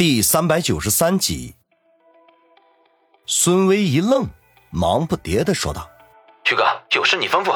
[0.00, 1.54] 第三百九十三集，
[3.26, 4.26] 孙威一愣，
[4.70, 5.90] 忙不迭的说道
[6.42, 7.54] ：“曲哥，有事你吩咐。”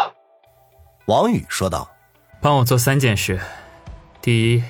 [1.08, 1.90] 王宇说道
[2.42, 3.40] ：“帮我做三件事。
[4.20, 4.64] 第一，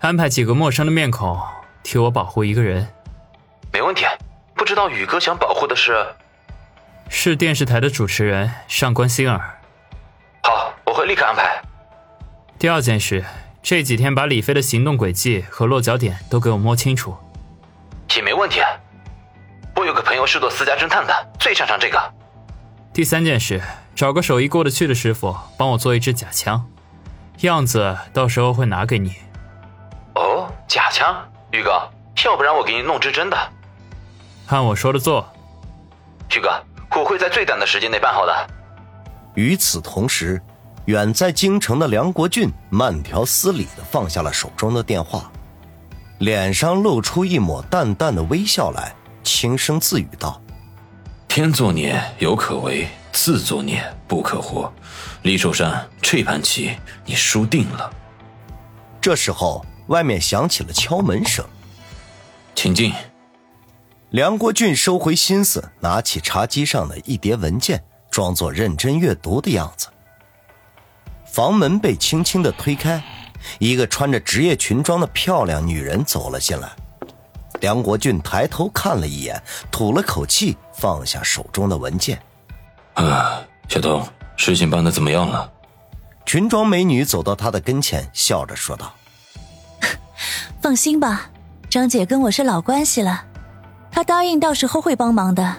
[0.00, 1.40] 安排几个陌生的面孔
[1.84, 2.92] 替我保护一个人。
[3.72, 4.04] 没问题。
[4.56, 6.04] 不知道宇哥想保护的是？
[7.08, 9.60] 是电视台的主持人上官星儿。
[10.42, 11.62] 好，我会立刻安排。
[12.58, 13.24] 第二件事。”
[13.68, 17.16] 这几天把李飞的行动轨迹和落脚点都给我摸清楚，
[18.14, 18.60] 也没问题。
[19.74, 22.00] 我有个朋友是做私家侦探的，最擅长这个。
[22.92, 23.60] 第三件事，
[23.92, 26.64] 找个手艺过得去的师傅帮我做一支假枪，
[27.40, 29.16] 样子到时候会拿给你。
[30.14, 31.90] 哦，假枪，宇哥，
[32.24, 33.36] 要不然我给你弄支真的。
[34.46, 35.28] 按我说的做，
[36.36, 36.52] 宇哥，
[36.96, 38.46] 我会在最短的时间内办好的。
[39.34, 40.40] 与此同时。
[40.86, 45.30] 远在京城的梁国俊慢条斯理地放下了手中的电话，
[46.18, 50.40] 脸上露出一抹淡淡的微笑来，轻声自语道
[51.26, 54.72] ：“天作孽犹可为，自作孽不可活。
[55.22, 56.70] 李寿山，这盘棋
[57.04, 57.92] 你输定了。”
[59.02, 61.44] 这时候，外面响起了敲门声，
[62.54, 62.92] 请进。
[64.10, 69.88] 梁国俊收回心思，拿起茶几上的一叠文件，装作认真阅读的样子。
[71.36, 73.04] 房门被轻轻的推开，
[73.58, 76.70] 一个穿着职业裙装的漂亮女人走了进来。
[77.60, 79.38] 梁国俊抬头看了一眼，
[79.70, 82.18] 吐了口气，放下手中的文件。
[82.94, 84.02] 啊，小东，
[84.38, 85.52] 事情办的怎么样了？
[86.24, 88.94] 裙装美女走到他的跟前，笑着说道
[90.62, 91.28] ：“放心吧，
[91.68, 93.26] 张姐跟我是老关系了，
[93.92, 95.56] 她答应到时候会帮忙的。”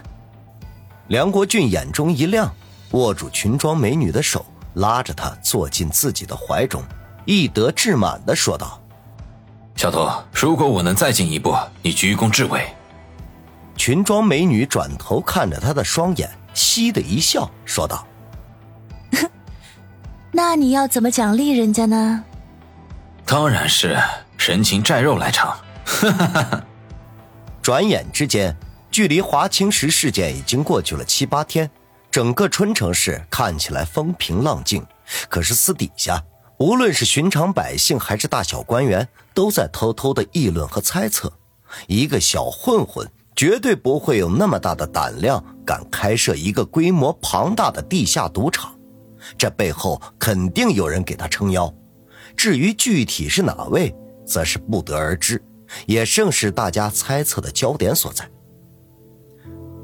[1.08, 2.52] 梁国俊眼中一亮，
[2.94, 4.44] 握住裙装美女的手。
[4.78, 6.84] 拉着他坐进自己的怀中，
[7.26, 8.82] 意得志满的说道
[9.76, 12.68] ：“小头，如果我能再进一步，你鞠躬至伟。”
[13.76, 18.06] 裙装美女转头看着他的双眼，嘻的一笑，说道
[20.32, 22.24] ：“那你要怎么奖励人家呢
[23.26, 23.98] ？”“当然是
[24.38, 26.64] 人情债肉来偿。”哈哈哈！
[27.62, 28.56] 转眼之间，
[28.90, 31.70] 距离华清池事件已经过去了七八天。
[32.18, 34.84] 整个春城市看起来风平浪静，
[35.30, 36.20] 可是私底下，
[36.58, 41.32] 无论是寻常百姓还是大小官员，都在偷偷的议论和猜测：
[41.86, 48.76] 一个小混混绝对不会有那么大的胆量，敢开设一个规模庞大的地下赌场，
[49.38, 51.72] 这背后肯定有人给他撑腰。
[52.36, 53.96] 至于具体是哪位，
[54.26, 55.40] 则是不得而知，
[55.86, 58.28] 也正是大家猜测的焦点所在。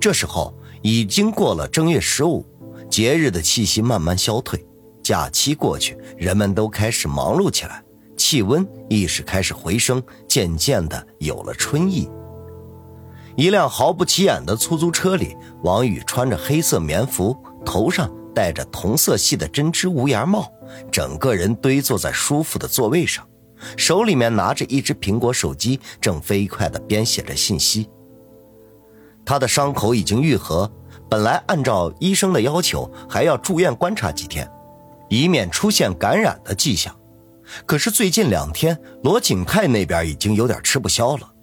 [0.01, 0.51] 这时候。
[0.83, 2.45] 已经过了正月十五，
[2.89, 4.63] 节日的气息慢慢消退，
[5.01, 7.81] 假期过去，人们都开始忙碌起来，
[8.17, 12.09] 气温亦是开始回升，渐渐的有了春意。
[13.37, 17.33] 一辆毫不起眼的出租车里，王宇穿着黑色棉服，
[17.65, 20.51] 头上戴着同色系的针织无檐帽，
[20.91, 23.25] 整个人堆坐在舒服的座位上，
[23.77, 27.87] 手里面拿着一只苹果手机，正飞快地编写着信息。
[29.25, 30.71] 他的伤口已经愈合，
[31.09, 34.49] 本来按照医生的要求还要住院观察几天，
[35.09, 36.95] 以免出现感染的迹象。
[37.65, 41.33] 可是最近两天，罗景泰那边已经有点吃不消了，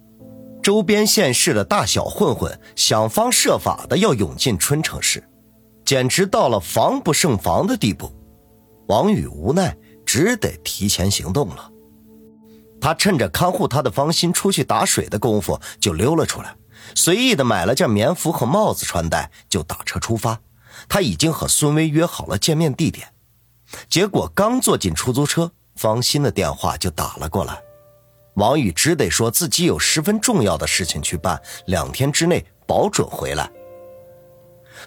[0.61, 5.23] 周边县市的大小混混想方设法的要涌进春城市，
[5.85, 8.11] 简直到了防不胜防的地步。
[8.87, 11.71] 王宇无奈，只得提前行动了。
[12.81, 16.55] 他趁着看护他的芳心出去打水的功夫，就溜了出来。
[16.95, 20.39] 随意的买了件棉服和帽子穿戴，就打车出发。
[20.87, 23.13] 他已经和孙威约好了见面地点，
[23.89, 27.61] 结果刚坐进出租车，方心的电话就打了过来。
[28.35, 33.51] 王宇只得说自己有十分重要的事情去办，两天之内保准回来。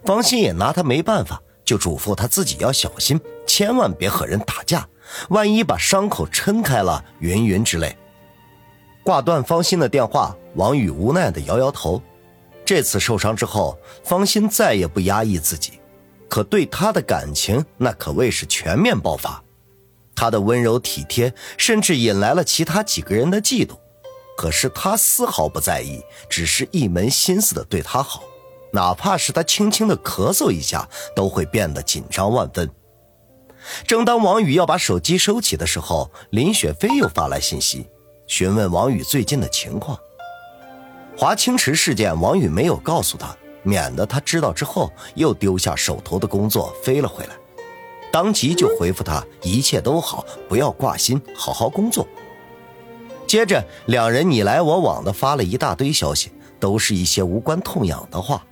[0.05, 4.89] 方心也拿他没办法，就嘱咐他自己要小心，千万别和人打架，
[5.29, 7.97] 万一把伤口抻开了，云云之类。
[9.05, 12.01] 挂断方心的电话，王宇无奈的摇摇头。
[12.65, 15.81] 这次受伤之后，方心再也不压抑自己，
[16.29, 19.43] 可对他的感情那可谓是全面爆发。
[20.17, 23.77] 他的温柔体贴，甚至引来了其他几个人的嫉妒。
[24.37, 28.23] 可是他丝毫不在意，只是一门心思的对他好，
[28.73, 32.71] 哪怕是他轻轻的咳嗽一下，都会变得紧张万分。
[33.87, 37.87] 正当王宇要把手机收起的时候，林雪飞又发来信息。
[38.27, 39.99] 询问王宇最近的情况。
[41.17, 47.35] 华清池事件，王宇没有告诉他，免得他知道之后又丢下手头的工作飞了回来。
[48.13, 52.07] 当即就回复他一切都好，不要挂心，好好工作。
[53.27, 56.31] 接着，两人你来我往的发了一大堆消息，
[56.61, 58.45] 都是一些无关痛痒的话。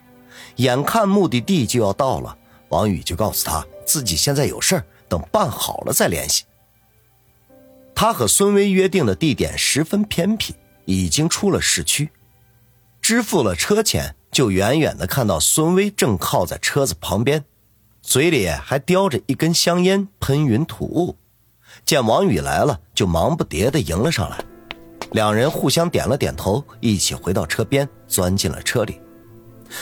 [0.57, 2.37] 眼看目的地就要到了，
[2.69, 6.45] 王宇就告诉他自己现在有事等办好了再联系。
[7.95, 10.55] 他和孙威约定的地点十分偏僻，
[10.87, 12.11] 已经出了市区。
[13.13, 17.45] 支付了车钱，就远远的看到孙威正靠在车子旁边，
[18.01, 21.19] 嘴里还叼着一根香烟，喷云吐雾。
[21.85, 24.43] 见王宇来了，就忙不迭的迎了上来。
[25.11, 28.99] 两人互相点了点头，一起回到车边，钻进了车里。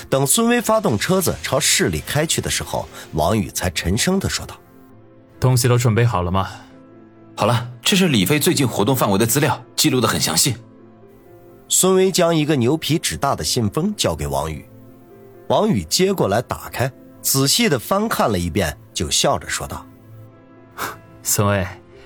[0.09, 4.59] 等孙威发动车子朝市里开去的时候，王宇才沉声的说道
[5.39, 6.51] ：“东西都准备好了吗
[7.39, 10.57] ？”“好了，这是李飞最近活动范围的资料，记录的很详细。”
[11.73, 14.69] 孙威将一个牛皮纸大的信封交给王宇，
[15.47, 16.91] 王宇接过来打开，
[17.23, 19.87] 仔细的翻看了一遍，就笑着说道
[21.23, 21.65] ：“孙威，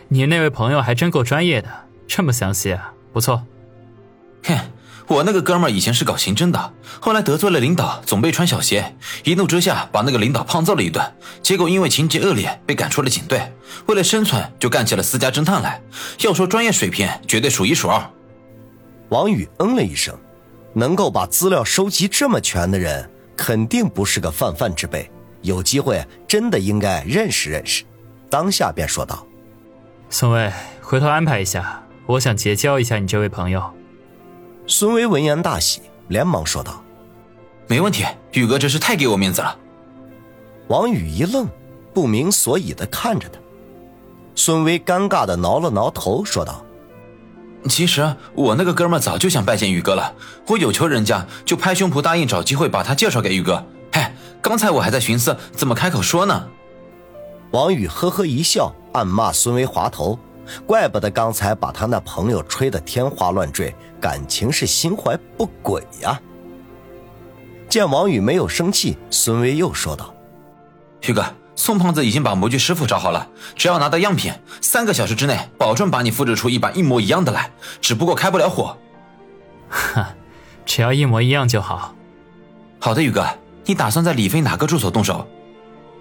[0.09, 1.71] 你那位朋友还真够专业的，
[2.07, 3.43] 这么详细啊，不错。
[4.45, 4.55] ”“哼。”
[5.07, 11.05] 我那个哥们儿以前是搞刑侦的，后来得罪了领导，总被穿小鞋，一怒之下把那个领导胖揍了一顿，
[11.43, 13.53] 结果因为情节恶劣被赶出了警队。
[13.85, 15.79] 为了生存，就干起了私家侦探来。
[16.21, 18.03] 要说专业水平，绝对数一数二。
[19.11, 20.17] 王宇嗯了一声，
[20.73, 25.11] 能够把资料收集这么全的人，肯定不是个泛泛之辈。
[25.43, 27.85] 有机会真的应该认识认识。
[28.31, 29.27] 当下便说道
[30.09, 33.62] ：“孙威，回头安排一下，我想结交一下你这位朋友。”
[34.67, 36.83] 孙威闻言大喜，连忙说道
[37.69, 39.59] ：“没问题，宇哥真是太给我面子了。”
[40.69, 41.47] 王宇一愣，
[41.93, 43.39] 不明所以的看着他。
[44.35, 46.65] 孙威尴尬的挠了挠头，说道
[47.69, 50.15] ：“其实我那个哥们早就想拜见宇哥了，
[50.47, 53.65] 我有求人家，就拍胸脯答应找机会把他介绍给宇哥。
[53.93, 54.03] 嘿，
[54.43, 56.49] 刚才我还在寻思怎么开口说呢。”
[57.53, 60.19] 王宇呵呵一笑，暗骂孙威滑头。
[60.67, 66.21] 怪不得刚才把他那朋友吹得天花乱坠，感情是心怀不轨呀。
[67.67, 70.15] 见王宇没有生气，孙威又说道
[71.09, 71.25] ：“宇哥，
[71.56, 78.77] 宋胖子已经把模具师傅找好了，只要拿到样品，三个小时之内保证把你复制出一把一模一样的来，只不过开不了火。
[79.69, 80.15] 哈，
[80.67, 81.95] 只要一模一样就好。
[82.79, 83.27] 好的，宇哥，
[83.65, 85.27] 你打算在李飞哪个住所动手？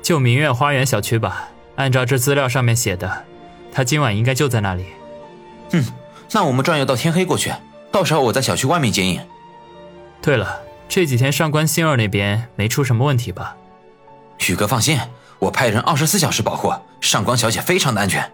[0.02, 3.26] 就明月花园小区吧，按照这资料上面写的。”
[3.72, 4.86] 他今晚应该就在那里。
[5.72, 5.84] 嗯，
[6.32, 7.52] 那我们转悠到天黑过去，
[7.92, 9.20] 到时候我在小区外面接应。
[10.22, 13.56] 对了，这几天上官星儿那边没出什么问题吧？
[14.48, 15.00] 宇哥放心，
[15.40, 18.32] 我派人二十四小时保护上官小姐，非常的安全。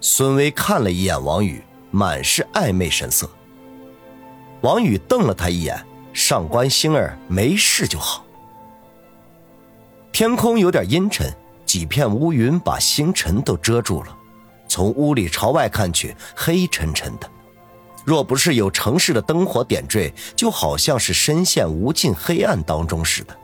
[0.00, 3.28] 孙威看了一眼王宇，满是暧昧神色。
[4.60, 8.24] 王宇瞪了他一眼，上官星儿没事就好。
[10.12, 11.32] 天空有点阴沉。
[11.66, 14.16] 几片乌云把星辰都遮住了，
[14.68, 17.28] 从屋里朝外看去，黑沉沉的。
[18.04, 23.36] 若不是有城市的灯火点缀，就好像是深陷无尽黑暗当中似的。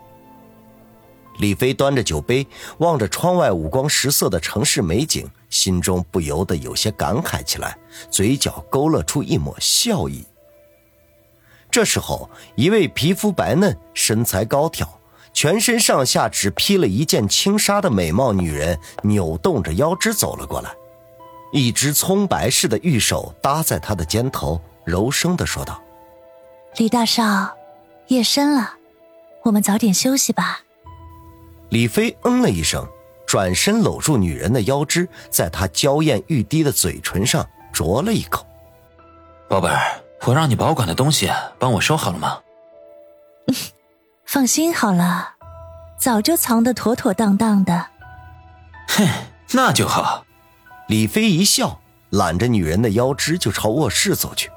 [1.38, 2.46] 李飞端着酒杯，
[2.78, 7.76] 望着窗外五光十色的城市美景，心中不由得有些感慨起来，
[8.10, 10.24] 嘴角勾勒出一抹笑意。
[11.70, 14.88] 这时候，一位皮肤白嫩、身材高挑。
[15.34, 20.70] 全身上下只披了一件轻纱的美貌女人，扭动着腰肢走了过来，
[21.54, 25.82] 一只葱白似的玉手搭在他的肩头，柔声的说道
[26.76, 27.56] ：“李大少，
[28.08, 28.74] 夜深了，
[29.44, 30.60] 我们早点休息吧。”
[31.72, 32.86] 李飞嗯了一声，
[33.26, 38.46] 转身搂住女人的腰肢，在她娇艳欲滴的嘴唇上啄了一口
[39.48, 42.40] ：“宝贝儿，我让你保管的东西，帮我收好了吗？”
[44.28, 45.36] 放心好了，
[45.98, 47.86] 早就藏得妥妥当当的。
[48.88, 49.08] 哼，
[49.52, 50.26] 那就好。
[50.88, 54.50] 李飞一笑，揽着女人的腰肢就朝卧室走去。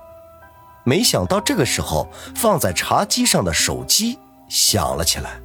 [0.83, 4.19] 没想到这个时候，放在茶几上的手机
[4.49, 5.39] 响了起来。